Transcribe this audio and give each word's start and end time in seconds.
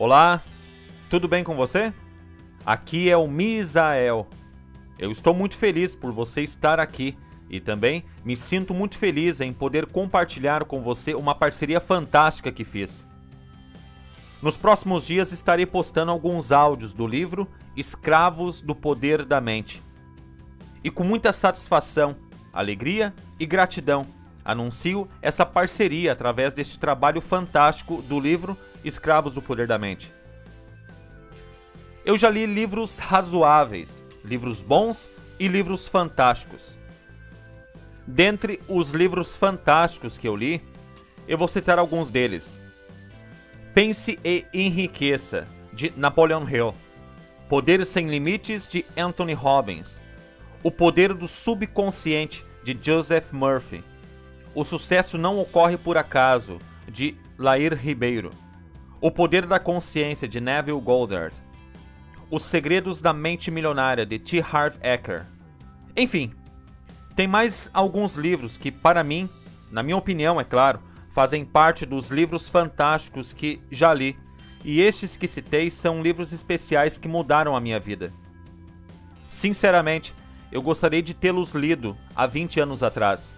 Olá, 0.00 0.40
tudo 1.10 1.28
bem 1.28 1.44
com 1.44 1.54
você? 1.54 1.92
Aqui 2.64 3.10
é 3.10 3.18
o 3.18 3.28
Misael. 3.28 4.26
Eu 4.98 5.12
estou 5.12 5.34
muito 5.34 5.58
feliz 5.58 5.94
por 5.94 6.10
você 6.10 6.40
estar 6.40 6.80
aqui 6.80 7.18
e 7.50 7.60
também 7.60 8.02
me 8.24 8.34
sinto 8.34 8.72
muito 8.72 8.96
feliz 8.96 9.42
em 9.42 9.52
poder 9.52 9.84
compartilhar 9.84 10.64
com 10.64 10.80
você 10.80 11.12
uma 11.12 11.34
parceria 11.34 11.80
fantástica 11.80 12.50
que 12.50 12.64
fiz. 12.64 13.06
Nos 14.40 14.56
próximos 14.56 15.06
dias 15.06 15.32
estarei 15.32 15.66
postando 15.66 16.10
alguns 16.10 16.50
áudios 16.50 16.94
do 16.94 17.06
livro 17.06 17.46
Escravos 17.76 18.62
do 18.62 18.74
Poder 18.74 19.22
da 19.26 19.38
Mente. 19.38 19.82
E 20.82 20.90
com 20.90 21.04
muita 21.04 21.30
satisfação, 21.30 22.16
alegria 22.54 23.14
e 23.38 23.44
gratidão, 23.44 24.06
anuncio 24.42 25.06
essa 25.20 25.44
parceria 25.44 26.12
através 26.12 26.54
deste 26.54 26.78
trabalho 26.78 27.20
fantástico 27.20 28.00
do 28.00 28.18
livro 28.18 28.56
Escravos 28.84 29.34
do 29.34 29.42
Poder 29.42 29.66
da 29.66 29.78
Mente. 29.78 30.12
Eu 32.04 32.16
já 32.16 32.30
li 32.30 32.46
livros 32.46 32.98
razoáveis, 32.98 34.02
livros 34.24 34.62
bons 34.62 35.10
e 35.38 35.46
livros 35.48 35.86
fantásticos. 35.86 36.76
Dentre 38.06 38.60
os 38.66 38.92
livros 38.92 39.36
fantásticos 39.36 40.18
que 40.18 40.26
eu 40.26 40.34
li, 40.34 40.62
eu 41.28 41.38
vou 41.38 41.46
citar 41.46 41.78
alguns 41.78 42.10
deles. 42.10 42.60
Pense 43.72 44.18
e 44.24 44.44
Enriqueça, 44.52 45.46
de 45.72 45.92
Napoleon 45.96 46.48
Hill. 46.48 46.74
Poder 47.48 47.86
Sem 47.86 48.08
Limites, 48.08 48.66
de 48.66 48.84
Anthony 48.96 49.32
Robbins. 49.32 50.00
O 50.62 50.70
Poder 50.70 51.14
do 51.14 51.28
Subconsciente, 51.28 52.44
de 52.64 52.76
Joseph 52.80 53.32
Murphy. 53.32 53.84
O 54.54 54.64
Sucesso 54.64 55.16
Não 55.16 55.38
Ocorre 55.38 55.76
Por 55.76 55.96
Acaso, 55.96 56.58
de 56.88 57.16
Lair 57.38 57.74
Ribeiro. 57.74 58.30
O 59.02 59.10
Poder 59.10 59.46
da 59.46 59.58
Consciência, 59.58 60.28
de 60.28 60.42
Neville 60.42 60.78
Goddard. 60.78 61.34
Os 62.30 62.44
Segredos 62.44 63.00
da 63.00 63.14
Mente 63.14 63.50
Milionária, 63.50 64.04
de 64.04 64.18
T. 64.18 64.40
Harv 64.40 64.76
Eker. 64.82 65.24
Enfim, 65.96 66.34
tem 67.16 67.26
mais 67.26 67.70
alguns 67.72 68.16
livros 68.16 68.58
que, 68.58 68.70
para 68.70 69.02
mim, 69.02 69.26
na 69.70 69.82
minha 69.82 69.96
opinião, 69.96 70.38
é 70.38 70.44
claro, 70.44 70.80
fazem 71.12 71.46
parte 71.46 71.86
dos 71.86 72.10
livros 72.10 72.46
fantásticos 72.46 73.32
que 73.32 73.58
já 73.70 73.94
li. 73.94 74.18
E 74.62 74.82
estes 74.82 75.16
que 75.16 75.26
citei 75.26 75.70
são 75.70 76.02
livros 76.02 76.30
especiais 76.30 76.98
que 76.98 77.08
mudaram 77.08 77.56
a 77.56 77.60
minha 77.60 77.80
vida. 77.80 78.12
Sinceramente, 79.30 80.14
eu 80.52 80.60
gostaria 80.60 81.00
de 81.00 81.14
tê-los 81.14 81.54
lido 81.54 81.96
há 82.14 82.26
20 82.26 82.60
anos 82.60 82.82
atrás. 82.82 83.34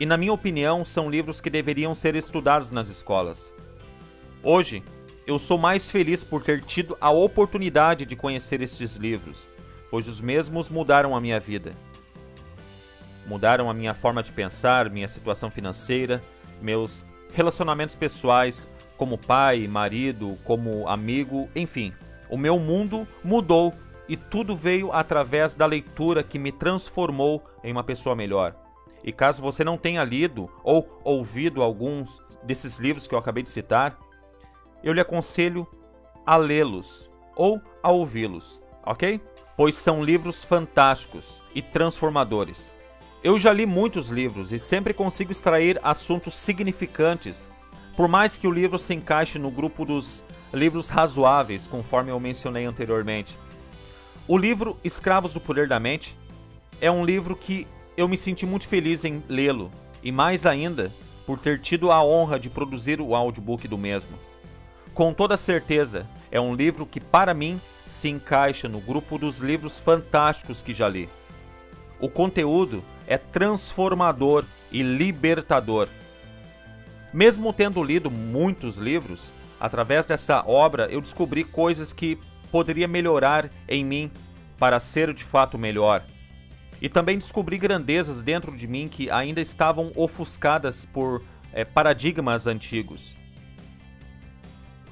E, 0.00 0.06
na 0.06 0.16
minha 0.16 0.32
opinião, 0.32 0.86
são 0.86 1.10
livros 1.10 1.38
que 1.38 1.50
deveriam 1.50 1.94
ser 1.94 2.16
estudados 2.16 2.70
nas 2.70 2.88
escolas. 2.88 3.52
Hoje, 4.42 4.82
eu 5.26 5.38
sou 5.38 5.56
mais 5.56 5.90
feliz 5.90 6.24
por 6.24 6.42
ter 6.42 6.62
tido 6.62 6.96
a 7.00 7.10
oportunidade 7.10 8.04
de 8.04 8.16
conhecer 8.16 8.60
estes 8.60 8.96
livros, 8.96 9.48
pois 9.90 10.08
os 10.08 10.20
mesmos 10.20 10.68
mudaram 10.68 11.14
a 11.14 11.20
minha 11.20 11.38
vida. 11.38 11.72
Mudaram 13.26 13.70
a 13.70 13.74
minha 13.74 13.94
forma 13.94 14.22
de 14.22 14.32
pensar, 14.32 14.90
minha 14.90 15.06
situação 15.06 15.50
financeira, 15.50 16.22
meus 16.60 17.04
relacionamentos 17.32 17.94
pessoais, 17.94 18.68
como 18.96 19.16
pai, 19.16 19.66
marido, 19.68 20.36
como 20.44 20.88
amigo, 20.88 21.48
enfim. 21.54 21.92
O 22.28 22.36
meu 22.36 22.58
mundo 22.58 23.06
mudou 23.22 23.72
e 24.08 24.16
tudo 24.16 24.56
veio 24.56 24.92
através 24.92 25.54
da 25.54 25.66
leitura 25.66 26.22
que 26.22 26.38
me 26.38 26.50
transformou 26.50 27.44
em 27.62 27.70
uma 27.72 27.84
pessoa 27.84 28.16
melhor. 28.16 28.56
E 29.04 29.12
caso 29.12 29.40
você 29.40 29.64
não 29.64 29.76
tenha 29.76 30.04
lido 30.04 30.50
ou 30.62 31.00
ouvido 31.04 31.62
alguns 31.62 32.20
desses 32.42 32.78
livros 32.78 33.06
que 33.06 33.14
eu 33.14 33.18
acabei 33.18 33.42
de 33.42 33.48
citar, 33.48 33.98
eu 34.82 34.92
lhe 34.92 35.00
aconselho 35.00 35.66
a 36.24 36.36
lê-los 36.36 37.10
ou 37.36 37.60
a 37.82 37.90
ouvi-los, 37.90 38.60
ok? 38.84 39.20
Pois 39.56 39.74
são 39.74 40.02
livros 40.02 40.44
fantásticos 40.44 41.42
e 41.54 41.62
transformadores. 41.62 42.74
Eu 43.22 43.38
já 43.38 43.52
li 43.52 43.66
muitos 43.66 44.10
livros 44.10 44.52
e 44.52 44.58
sempre 44.58 44.92
consigo 44.92 45.30
extrair 45.30 45.78
assuntos 45.82 46.36
significantes, 46.36 47.48
por 47.96 48.08
mais 48.08 48.36
que 48.36 48.48
o 48.48 48.50
livro 48.50 48.78
se 48.78 48.94
encaixe 48.94 49.38
no 49.38 49.50
grupo 49.50 49.84
dos 49.84 50.24
livros 50.52 50.90
razoáveis, 50.90 51.66
conforme 51.66 52.10
eu 52.10 52.18
mencionei 52.18 52.64
anteriormente. 52.64 53.38
O 54.26 54.36
livro 54.36 54.76
Escravos 54.82 55.34
do 55.34 55.40
Poder 55.40 55.68
da 55.68 55.78
Mente 55.78 56.16
é 56.80 56.90
um 56.90 57.04
livro 57.04 57.36
que 57.36 57.66
eu 57.96 58.08
me 58.08 58.16
senti 58.16 58.44
muito 58.44 58.66
feliz 58.66 59.04
em 59.04 59.22
lê-lo, 59.28 59.70
e 60.02 60.10
mais 60.10 60.46
ainda 60.46 60.92
por 61.26 61.38
ter 61.38 61.60
tido 61.60 61.92
a 61.92 62.04
honra 62.04 62.38
de 62.38 62.50
produzir 62.50 63.00
o 63.00 63.14
audiobook 63.14 63.68
do 63.68 63.78
mesmo. 63.78 64.18
Com 64.94 65.14
toda 65.14 65.38
certeza, 65.38 66.06
é 66.30 66.38
um 66.38 66.54
livro 66.54 66.84
que, 66.84 67.00
para 67.00 67.32
mim, 67.32 67.58
se 67.86 68.10
encaixa 68.10 68.68
no 68.68 68.78
grupo 68.78 69.16
dos 69.16 69.40
livros 69.40 69.78
fantásticos 69.78 70.60
que 70.60 70.74
já 70.74 70.86
li. 70.86 71.08
O 71.98 72.10
conteúdo 72.10 72.84
é 73.06 73.16
transformador 73.16 74.44
e 74.70 74.82
libertador. 74.82 75.88
Mesmo 77.12 77.52
tendo 77.52 77.82
lido 77.82 78.10
muitos 78.10 78.76
livros, 78.76 79.32
através 79.58 80.04
dessa 80.04 80.44
obra 80.46 80.88
eu 80.90 81.00
descobri 81.00 81.44
coisas 81.44 81.92
que 81.92 82.18
poderia 82.50 82.88
melhorar 82.88 83.50
em 83.68 83.84
mim 83.84 84.10
para 84.58 84.78
ser 84.78 85.14
de 85.14 85.24
fato 85.24 85.56
melhor. 85.56 86.04
E 86.80 86.88
também 86.88 87.16
descobri 87.16 87.56
grandezas 87.56 88.20
dentro 88.20 88.56
de 88.56 88.66
mim 88.66 88.88
que 88.88 89.10
ainda 89.10 89.40
estavam 89.40 89.90
ofuscadas 89.94 90.84
por 90.84 91.22
é, 91.52 91.64
paradigmas 91.64 92.46
antigos. 92.46 93.21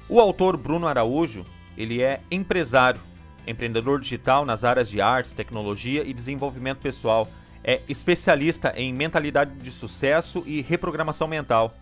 O 0.09 0.19
autor 0.19 0.57
Bruno 0.57 0.87
Araújo, 0.87 1.45
ele 1.77 2.01
é 2.01 2.21
empresário, 2.29 2.99
empreendedor 3.47 3.99
digital 3.99 4.45
nas 4.45 4.63
áreas 4.63 4.89
de 4.89 4.99
artes, 4.99 5.31
tecnologia 5.31 6.03
e 6.03 6.13
desenvolvimento 6.13 6.79
pessoal. 6.79 7.29
É 7.63 7.81
especialista 7.87 8.73
em 8.75 8.93
mentalidade 8.93 9.55
de 9.55 9.71
sucesso 9.71 10.43
e 10.45 10.61
reprogramação 10.61 11.27
mental. 11.27 11.73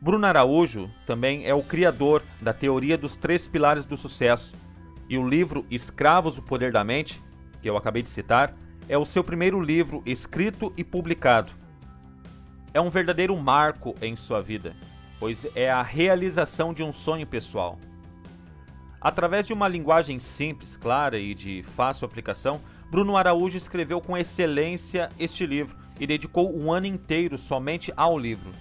Bruno 0.00 0.26
Araújo 0.26 0.90
também 1.06 1.46
é 1.46 1.54
o 1.54 1.62
criador 1.62 2.22
da 2.40 2.52
teoria 2.52 2.96
dos 2.96 3.16
três 3.16 3.46
pilares 3.46 3.84
do 3.84 3.96
sucesso. 3.96 4.54
E 5.08 5.18
o 5.18 5.26
livro 5.26 5.66
Escravos 5.70 6.36
do 6.36 6.42
Poder 6.42 6.70
da 6.70 6.84
Mente, 6.84 7.22
que 7.60 7.68
eu 7.68 7.76
acabei 7.76 8.02
de 8.02 8.08
citar, 8.08 8.54
é 8.88 8.96
o 8.96 9.04
seu 9.04 9.24
primeiro 9.24 9.60
livro 9.60 10.02
escrito 10.04 10.72
e 10.76 10.84
publicado. 10.84 11.52
É 12.72 12.80
um 12.80 12.90
verdadeiro 12.90 13.36
marco 13.36 13.94
em 14.00 14.14
sua 14.14 14.42
vida 14.42 14.76
pois 15.24 15.46
é 15.56 15.70
a 15.70 15.82
realização 15.82 16.74
de 16.74 16.82
um 16.82 16.92
sonho 16.92 17.26
pessoal. 17.26 17.78
Através 19.00 19.46
de 19.46 19.54
uma 19.54 19.66
linguagem 19.66 20.18
simples, 20.18 20.76
clara 20.76 21.18
e 21.18 21.34
de 21.34 21.64
fácil 21.74 22.04
aplicação, 22.04 22.60
Bruno 22.90 23.16
Araújo 23.16 23.56
escreveu 23.56 24.02
com 24.02 24.18
excelência 24.18 25.08
este 25.18 25.46
livro 25.46 25.78
e 25.98 26.06
dedicou 26.06 26.54
um 26.54 26.70
ano 26.70 26.84
inteiro 26.84 27.38
somente 27.38 27.90
ao 27.96 28.18
livro. 28.18 28.52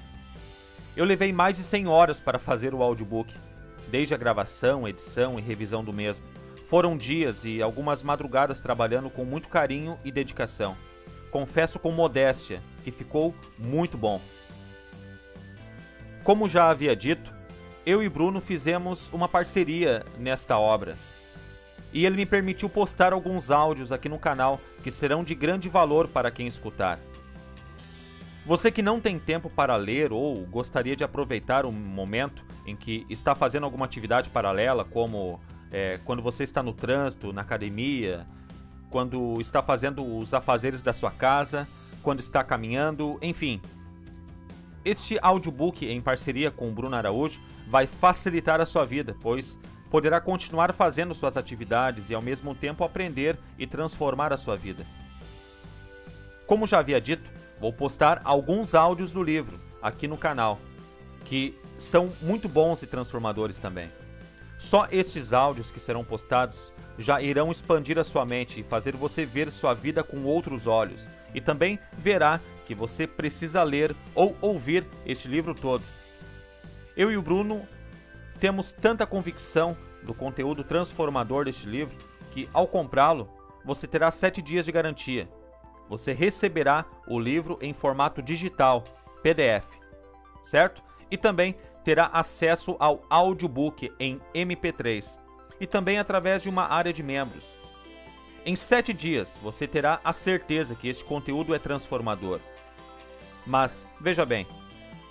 Eu 0.96 1.03
levei 1.03 1.34
mais 1.34 1.57
de 1.57 1.63
100 1.63 1.88
horas 1.88 2.22
para 2.22 2.40
fazer 2.40 2.74
o 2.74 2.81
audiobook, 2.81 3.35
desde 3.91 4.13
a 4.13 4.18
gravação, 4.18 4.88
edição 4.88 5.38
e 5.38 5.41
revisão 5.41 5.84
do 5.84 5.91
mesmo. 5.91 6.24
Foram 6.69 6.95
dias 6.95 7.44
e 7.44 7.62
algumas 7.62 8.01
madrugadas 8.01 8.62
trabalhando 8.62 9.09
com 9.09 9.25
muito 9.25 9.50
carinho 9.50 10.00
e 10.01 10.13
dedicação. 10.13 10.78
Confesso 11.30 11.78
com 11.78 11.91
modéstia 11.91 12.63
que 12.85 12.91
ficou 12.91 13.35
muito 13.59 13.97
bom. 13.97 14.22
Como 16.23 16.47
já 16.47 16.69
havia 16.69 16.95
dito, 16.95 17.34
eu 17.85 18.01
e 18.01 18.07
Bruno 18.07 18.39
fizemos 18.39 19.09
uma 19.11 19.28
parceria 19.28 20.06
nesta 20.17 20.57
obra. 20.57 20.97
E 21.92 22.06
ele 22.06 22.15
me 22.15 22.25
permitiu 22.25 22.69
postar 22.69 23.12
alguns 23.12 23.51
áudios 23.51 23.92
aqui 23.92 24.07
no 24.07 24.18
canal 24.18 24.59
que 24.81 24.89
serão 24.89 25.21
de 25.21 25.36
grande 25.36 25.68
valor 25.68 26.07
para 26.07 26.31
quem 26.31 26.48
escutar. 26.48 26.98
Você 28.45 28.71
que 28.71 28.81
não 28.81 29.01
tem 29.01 29.19
tempo 29.19 29.50
para 29.50 29.75
ler 29.75 30.13
ou 30.13 30.45
gostaria 30.45 30.95
de 30.95 31.03
aproveitar 31.03 31.65
um 31.65 31.71
momento 31.71 32.44
em 32.65 32.75
que 32.75 33.06
está 33.09 33.36
fazendo 33.36 33.65
alguma 33.65 33.86
atividade 33.86 34.30
paralela, 34.30 34.86
como 34.86 35.42
é, 35.71 36.00
quando 36.06 36.21
você 36.21 36.45
está 36.45 36.63
no 36.63 36.74
trânsito, 36.74 37.33
na 37.33 37.42
academia, 37.42 38.25
quando 38.89 39.39
está 39.42 39.62
fazendo 39.62 40.06
os 40.18 40.33
afazeres 40.33 40.81
da 40.81 40.94
sua 40.94 41.12
casa, 41.12 41.68
quando 42.01 42.21
está 42.21 42.44
caminhando, 42.44 43.18
enfim, 43.21 43.62
este 44.85 45.18
audiobook, 45.21 45.85
em 45.85 46.01
parceria 46.01 46.51
com 46.51 46.69
o 46.69 46.74
Bruno 46.74 46.95
Araújo, 46.95 47.39
vai 47.68 47.88
facilitar 47.88 48.59
a 48.59 48.65
sua 48.65 48.85
vida, 48.85 49.15
pois 49.21 49.57
poderá 49.89 50.19
continuar 50.19 50.74
fazendo 50.74 51.13
suas 51.13 51.38
atividades 51.38 52.09
e 52.09 52.15
ao 52.15 52.21
mesmo 52.21 52.53
tempo 52.56 52.83
aprender 52.83 53.38
e 53.57 53.68
transformar 53.68 54.33
a 54.33 54.38
sua 54.38 54.57
vida. 54.57 54.85
Como 56.47 56.68
já 56.68 56.80
havia 56.80 57.00
dito, 57.00 57.30
vou 57.59 57.71
postar 57.71 58.21
alguns 58.25 58.75
áudios 58.75 59.12
do 59.12 59.24
livro 59.24 59.59
aqui 59.81 60.07
no 60.07 60.18
canal, 60.18 60.59
que 61.25 61.57
são 61.77 62.12
muito 62.21 62.50
bons 62.50 62.81
e 62.83 62.88
transformadores 62.88 63.57
também. 63.57 63.89
Só 64.59 64.88
estes 64.91 65.33
áudios 65.33 65.71
que 65.71 65.79
serão 65.79 66.03
postados 66.03 66.74
já 66.97 67.21
irão 67.21 67.51
expandir 67.51 67.97
a 67.97 68.03
sua 68.03 68.25
mente 68.25 68.59
e 68.59 68.63
fazer 68.63 68.95
você 68.95 69.25
ver 69.25 69.51
sua 69.51 69.74
vida 69.74 70.03
com 70.03 70.24
outros 70.24 70.68
olhos, 70.68 71.09
e 71.33 71.41
também 71.41 71.79
verá 71.97 72.39
que 72.65 72.75
você 72.75 73.06
precisa 73.06 73.63
ler 73.63 73.95
ou 74.15 74.36
ouvir 74.42 74.86
este 75.06 75.27
livro 75.27 75.54
todo. 75.54 75.83
Eu 76.95 77.12
e 77.12 77.18
o 77.18 77.21
Bruno 77.21 77.68
temos 78.39 78.74
tanta 78.74 79.06
convicção 79.06 79.77
do 80.04 80.13
conteúdo 80.13 80.63
transformador 80.63 81.45
deste 81.45 81.68
livro 81.68 81.95
que, 82.31 82.50
ao 82.54 82.68
comprá-lo, 82.68 83.30
você 83.63 83.88
terá 83.88 84.12
7 84.12 84.42
dias 84.42 84.65
de 84.65 84.71
garantia. 84.71 85.30
Você 85.89 86.13
receberá 86.13 86.86
o 87.07 87.19
livro 87.19 87.57
em 87.62 87.74
formato 87.74 88.21
digital, 88.21 88.83
PDF, 89.21 89.65
certo? 90.44 90.83
E 91.10 91.18
também 91.18 91.56
terá 91.83 92.07
acesso 92.07 92.75
ao 92.80 93.04
audiobook 93.10 93.92
em 94.00 94.19
MP3 94.33 95.18
e 95.60 95.68
também 95.68 96.00
através 96.00 96.42
de 96.42 96.50
uma 96.50 96.65
área 96.65 96.92
de 96.92 97.04
membros. 97.04 97.62
Em 98.45 98.57
7 98.57 98.92
dias 98.94 99.40
você 99.42 99.66
terá 99.66 100.01
a 100.04 100.12
certeza 100.12 100.75
que 100.75 100.90
este 100.90 101.06
conteúdo 101.06 101.56
é 101.56 101.60
transformador. 101.60 102.42
Mas, 103.48 103.88
veja 104.01 104.25
bem, 104.25 104.45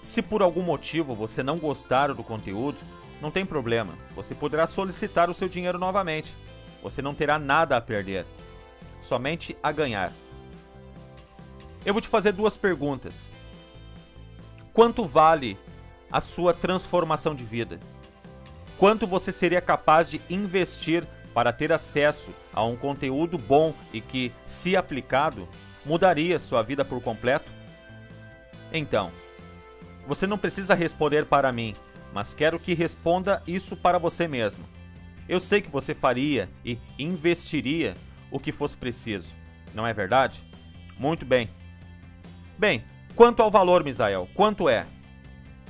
se 0.03 0.21
por 0.21 0.43
algum 0.43 0.63
motivo 0.63 1.15
você 1.15 1.43
não 1.43 1.59
gostar 1.59 2.13
do 2.13 2.23
conteúdo, 2.23 2.79
não 3.23 3.31
tem 3.31 3.47
problema, 3.47 3.95
você 4.15 4.35
poderá 4.35 4.67
solicitar 4.67 5.31
o 5.31 5.35
seu 5.35 5.49
dinheiro 5.49 5.79
novamente. 5.79 6.35
Você 6.83 7.01
não 7.01 7.15
terá 7.15 7.39
nada 7.39 7.77
a 7.77 7.81
perder, 7.81 8.27
somente 9.01 9.57
a 9.63 9.73
ganhar. 9.73 10.13
Eu 11.87 11.95
vou 11.95 12.03
te 12.03 12.09
fazer 12.09 12.33
duas 12.33 12.57
perguntas. 12.57 13.31
Quanto 14.75 15.07
vale 15.07 15.59
a 16.11 16.21
sua 16.21 16.53
transformação 16.53 17.35
de 17.35 17.45
vida? 17.45 17.81
Quanto 18.77 19.07
você 19.07 19.33
seria 19.33 19.61
capaz 19.61 20.11
de 20.11 20.21
investir 20.29 21.07
para 21.35 21.53
ter 21.53 21.73
acesso 21.73 22.31
a 22.53 22.65
um 22.65 22.77
conteúdo 22.77 23.39
bom 23.39 23.75
e 23.93 24.01
que, 24.01 24.33
se 24.47 24.77
aplicado, 24.77 25.49
mudaria 25.85 26.39
sua 26.39 26.63
vida 26.63 26.85
por 26.85 27.01
completo? 27.03 27.51
Então, 28.73 29.11
você 30.07 30.27
não 30.27 30.39
precisa 30.39 30.75
responder 30.75 31.27
para 31.27 31.53
mim, 31.53 31.75
mas 32.13 32.35
quero 32.35 32.59
que 32.59 32.75
responda 32.75 33.43
isso 33.47 33.77
para 33.77 33.99
você 33.99 34.27
mesmo. 34.27 34.65
Eu 35.29 35.39
sei 35.39 35.61
que 35.61 35.71
você 35.71 35.95
faria 35.95 36.49
e 36.65 36.79
investiria 36.99 37.95
o 38.31 38.39
que 38.39 38.53
fosse 38.53 38.77
preciso, 38.77 39.33
não 39.75 39.87
é 39.87 39.93
verdade? 39.93 40.43
Muito 40.99 41.25
bem. 41.25 41.49
Bem, 42.59 42.85
quanto 43.15 43.43
ao 43.43 43.51
valor, 43.51 43.85
Misael, 43.85 44.29
quanto 44.35 44.69
é? 44.69 44.87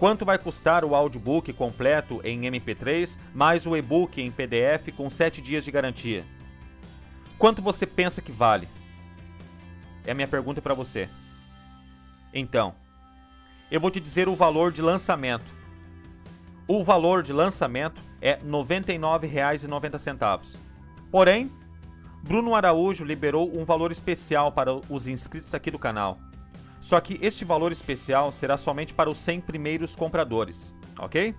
Quanto 0.02 0.24
vai 0.24 0.36
custar 0.36 0.84
o 0.84 0.96
audiobook 0.96 1.52
completo 1.52 2.20
em 2.24 2.40
MP3 2.40 3.16
mais 3.32 3.68
o 3.68 3.76
e-book 3.76 4.20
em 4.20 4.32
PDF 4.32 4.92
com 4.96 5.08
7 5.08 5.40
dias 5.40 5.64
de 5.64 5.70
garantia? 5.70 6.24
Quanto 7.38 7.62
você 7.62 7.86
pensa 7.86 8.20
que 8.20 8.32
vale? 8.32 8.68
É 10.04 10.10
a 10.10 10.14
minha 10.14 10.26
pergunta 10.26 10.60
para 10.60 10.74
você. 10.74 11.08
Então, 12.34 12.74
eu 13.70 13.80
vou 13.80 13.92
te 13.92 14.00
dizer 14.00 14.28
o 14.28 14.34
valor 14.34 14.72
de 14.72 14.82
lançamento. 14.82 15.46
O 16.66 16.82
valor 16.82 17.22
de 17.22 17.32
lançamento 17.32 18.02
é 18.20 18.32
R$ 18.32 18.40
99,90. 18.44 20.56
Porém, 21.12 21.48
Bruno 22.24 22.56
Araújo 22.56 23.04
liberou 23.04 23.56
um 23.56 23.64
valor 23.64 23.92
especial 23.92 24.50
para 24.50 24.74
os 24.74 25.06
inscritos 25.06 25.54
aqui 25.54 25.70
do 25.70 25.78
canal. 25.78 26.18
Só 26.82 27.00
que 27.00 27.16
este 27.22 27.44
valor 27.44 27.70
especial 27.70 28.32
será 28.32 28.58
somente 28.58 28.92
para 28.92 29.08
os 29.08 29.18
100 29.18 29.42
primeiros 29.42 29.94
compradores, 29.94 30.74
ok? 30.98 31.32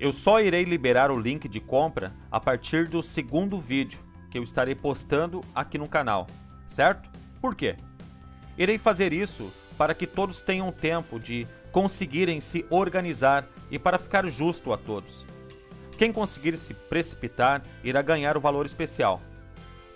Eu 0.00 0.14
só 0.14 0.40
irei 0.40 0.64
liberar 0.64 1.10
o 1.10 1.20
link 1.20 1.46
de 1.46 1.60
compra 1.60 2.14
a 2.30 2.40
partir 2.40 2.88
do 2.88 3.02
segundo 3.02 3.60
vídeo 3.60 3.98
que 4.30 4.38
eu 4.38 4.42
estarei 4.42 4.74
postando 4.74 5.42
aqui 5.54 5.76
no 5.76 5.86
canal, 5.86 6.26
certo? 6.66 7.10
Por 7.38 7.54
quê? 7.54 7.76
Irei 8.56 8.78
fazer 8.78 9.12
isso 9.12 9.52
para 9.76 9.94
que 9.94 10.06
todos 10.06 10.40
tenham 10.40 10.72
tempo 10.72 11.20
de 11.20 11.46
conseguirem 11.70 12.40
se 12.40 12.64
organizar 12.70 13.46
e 13.70 13.78
para 13.78 13.98
ficar 13.98 14.26
justo 14.26 14.72
a 14.72 14.78
todos. 14.78 15.26
Quem 15.98 16.10
conseguir 16.10 16.56
se 16.56 16.72
precipitar 16.72 17.62
irá 17.84 18.00
ganhar 18.00 18.38
o 18.38 18.40
valor 18.40 18.64
especial. 18.64 19.20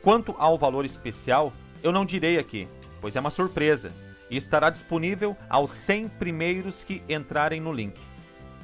Quanto 0.02 0.34
ao 0.38 0.58
valor 0.58 0.84
especial, 0.84 1.50
eu 1.82 1.92
não 1.92 2.04
direi 2.04 2.38
aqui, 2.38 2.68
pois 3.00 3.16
é 3.16 3.20
uma 3.20 3.30
surpresa 3.30 3.90
e 4.30 4.36
estará 4.36 4.70
disponível 4.70 5.36
aos 5.48 5.70
100 5.72 6.08
primeiros 6.08 6.84
que 6.84 7.02
entrarem 7.08 7.60
no 7.60 7.72
link. 7.72 8.00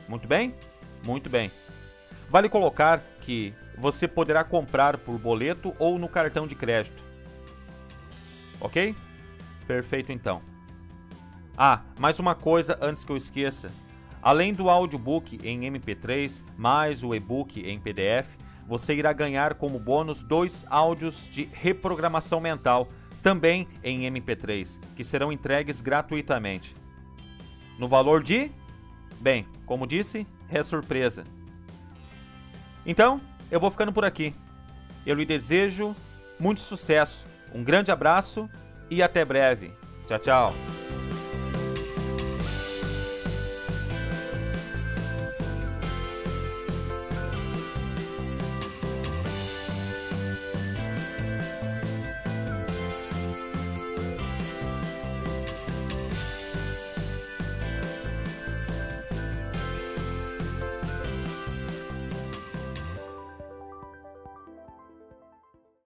Muito 0.08 0.28
bem? 0.28 0.54
Muito 1.04 1.28
bem. 1.28 1.50
Vale 2.30 2.48
colocar 2.48 3.02
que 3.20 3.52
você 3.76 4.06
poderá 4.06 4.44
comprar 4.44 4.96
por 4.98 5.18
boleto 5.18 5.74
ou 5.78 5.98
no 5.98 6.08
cartão 6.08 6.46
de 6.46 6.54
crédito. 6.54 7.02
Ok? 8.60 8.94
Perfeito 9.66 10.12
então. 10.12 10.40
Ah, 11.56 11.82
mais 11.98 12.18
uma 12.18 12.34
coisa 12.34 12.78
antes 12.80 13.04
que 13.04 13.10
eu 13.10 13.16
esqueça. 13.16 13.70
Além 14.22 14.52
do 14.52 14.68
audiobook 14.68 15.38
em 15.42 15.60
MP3, 15.70 16.42
mais 16.56 17.02
o 17.02 17.14
e-book 17.14 17.60
em 17.60 17.78
PDF, 17.78 18.28
você 18.66 18.94
irá 18.94 19.12
ganhar 19.12 19.54
como 19.54 19.78
bônus 19.78 20.22
dois 20.22 20.66
áudios 20.68 21.28
de 21.28 21.48
reprogramação 21.52 22.40
mental 22.40 22.88
também 23.22 23.66
em 23.82 24.02
MP3, 24.10 24.80
que 24.94 25.04
serão 25.04 25.32
entregues 25.32 25.80
gratuitamente. 25.80 26.74
No 27.78 27.88
valor 27.88 28.22
de. 28.22 28.50
Bem, 29.20 29.46
como 29.64 29.86
disse, 29.86 30.26
é 30.48 30.62
surpresa. 30.62 31.24
Então, 32.84 33.20
eu 33.50 33.58
vou 33.58 33.70
ficando 33.70 33.92
por 33.92 34.04
aqui. 34.04 34.34
Eu 35.04 35.14
lhe 35.14 35.24
desejo 35.24 35.94
muito 36.38 36.60
sucesso, 36.60 37.26
um 37.54 37.64
grande 37.64 37.90
abraço 37.90 38.48
e 38.90 39.02
até 39.02 39.24
breve. 39.24 39.72
Tchau, 40.06 40.18
tchau. 40.18 40.85